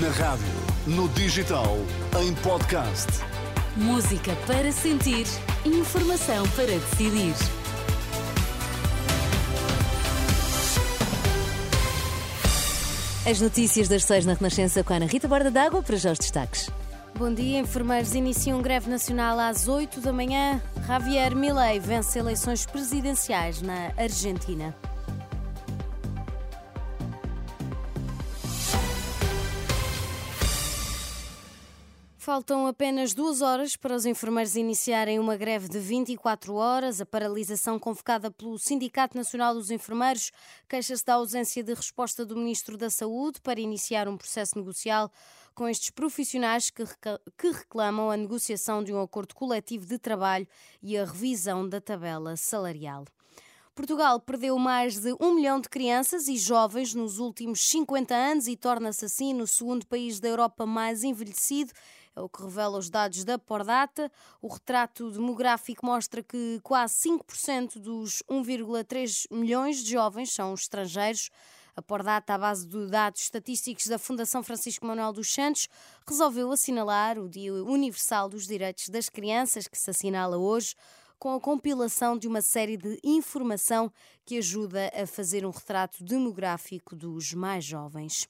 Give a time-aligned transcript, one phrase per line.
[0.00, 0.44] Na rádio,
[0.86, 1.76] no digital,
[2.20, 3.06] em podcast.
[3.76, 5.24] Música para sentir,
[5.64, 7.34] informação para decidir.
[13.24, 16.18] As notícias das seis na Renascença com a Ana Rita Borda d'Água para já os
[16.18, 16.68] destaques.
[17.16, 20.60] Bom dia, enfermeiros iniciam greve nacional às 8 da manhã.
[20.86, 24.74] Javier Milei vence eleições presidenciais na Argentina.
[32.20, 37.00] Faltam apenas duas horas para os enfermeiros iniciarem uma greve de 24 horas.
[37.00, 40.32] A paralisação convocada pelo Sindicato Nacional dos Enfermeiros
[40.68, 45.12] queixa-se da ausência de resposta do Ministro da Saúde para iniciar um processo negocial
[45.54, 46.82] com estes profissionais que,
[47.52, 50.46] reclamam a negociação de um acordo coletivo de trabalho
[50.82, 53.04] e a revisão da tabela salarial.
[53.76, 58.56] Portugal perdeu mais de um milhão de crianças e jovens nos últimos 50 anos e
[58.56, 61.70] torna-se assim o segundo país da Europa mais envelhecido.
[62.20, 64.10] O que revela os dados da Pordata.
[64.40, 71.30] O retrato demográfico mostra que quase 5% dos 1,3 milhões de jovens são estrangeiros.
[71.76, 75.68] A Pordata, à base de dados estatísticos da Fundação Francisco Manuel dos Santos,
[76.08, 80.74] resolveu assinalar o Dia Universal dos Direitos das Crianças, que se assinala hoje
[81.18, 83.92] com a compilação de uma série de informação
[84.24, 88.28] que ajuda a fazer um retrato demográfico dos mais jovens.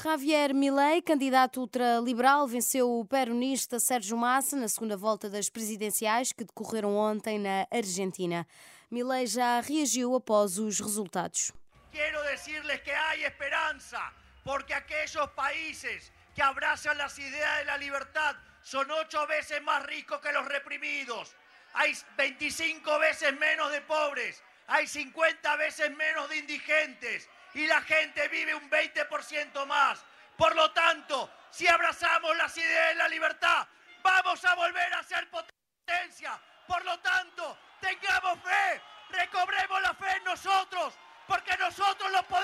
[0.00, 6.44] Javier Milei, candidato ultraliberal, venceu o peronista Sérgio Massa na segunda volta das presidenciais que
[6.44, 8.46] decorreram ontem na Argentina.
[8.88, 11.50] Milei já reagiu após os resultados.
[11.90, 14.00] Quero dizer-lhes que há esperança,
[14.44, 20.28] porque aqueles países que abraçam as ideias da liberdade são oito vezes mais ricos que
[20.28, 21.34] os reprimidos.
[21.74, 28.28] hay 25 veces menos de pobres, hay 50 veces menos de indigentes y la gente
[28.28, 30.04] vive un 20% más.
[30.36, 33.66] Por lo tanto, si abrazamos las ideas de la libertad,
[34.02, 36.40] vamos a volver a ser potencia.
[36.66, 40.94] Por lo tanto, tengamos fe, recobremos la fe en nosotros,
[41.26, 42.37] porque nosotros lo podemos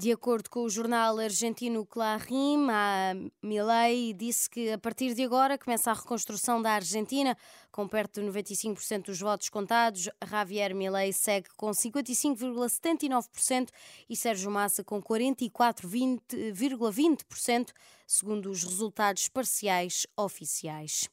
[0.00, 5.58] De acordo com o jornal argentino Clarín, a Milei disse que a partir de agora
[5.58, 7.36] começa a reconstrução da Argentina,
[7.72, 10.08] com perto de 95% dos votos contados.
[10.24, 13.70] Javier Milei segue com 55,79%
[14.08, 17.72] e Sérgio Massa com 44,20%,
[18.06, 21.10] segundo os resultados parciais oficiais.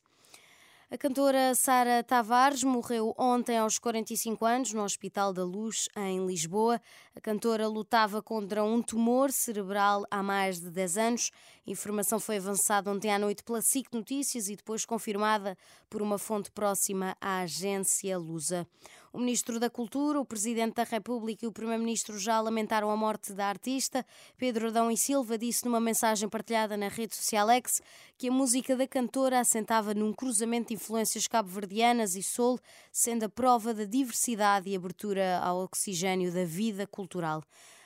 [0.91, 6.79] A cantora Sara Tavares morreu ontem aos 45 anos no Hospital da Luz, em Lisboa.
[7.17, 11.31] A cantora lutava contra um tumor cerebral há mais de 10 anos.
[11.65, 15.57] A informação foi avançada ontem à noite pela SIC Notícias e depois confirmada
[15.89, 18.67] por uma fonte próxima à agência Lusa.
[19.15, 23.31] O Ministro da Cultura, o Presidente da República e o Primeiro-Ministro já lamentaram a morte
[23.31, 24.05] da artista.
[24.35, 27.81] Pedro Adão e Silva disse numa mensagem partilhada na rede social X
[28.17, 32.59] que a música da cantora assentava num cruzamento de influências cabo-verdianas e soul,
[32.91, 37.04] sendo a prova da diversidade e abertura ao oxigênio da vida cultural.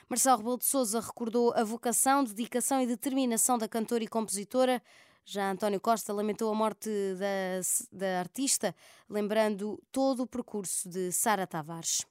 [0.08, 4.82] Marcelo Rebelo de Sousa recordou a vocação, dedicação e determinação da cantora e compositora
[5.24, 7.60] já António Costa lamentou a morte da,
[7.92, 8.74] da artista,
[9.08, 12.04] lembrando todo o percurso de Sara Tavares.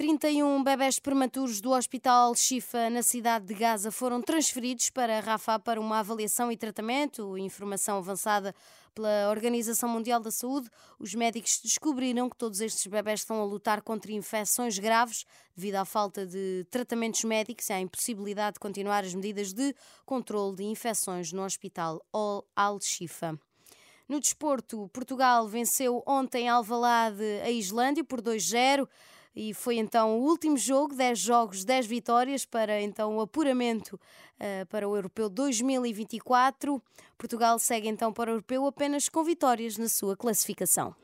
[0.00, 5.78] 31 bebés prematuros do Hospital Chifa, na cidade de Gaza, foram transferidos para Rafah para
[5.78, 7.36] uma avaliação e tratamento.
[7.36, 8.54] Informação avançada
[8.94, 10.70] pela Organização Mundial da Saúde.
[10.98, 15.84] Os médicos descobriram que todos estes bebés estão a lutar contra infecções graves devido à
[15.84, 19.74] falta de tratamentos médicos e à impossibilidade de continuar as medidas de
[20.06, 22.02] controle de infecções no Hospital
[22.56, 23.38] Al-Shifa.
[24.08, 28.88] No desporto, Portugal venceu ontem Alvalade a Islândia por 2-0
[29.34, 34.66] e foi então o último jogo, 10 jogos, 10 vitórias para então o apuramento uh,
[34.66, 36.82] para o Europeu 2024.
[37.16, 40.94] Portugal segue então para o Europeu apenas com vitórias na sua classificação.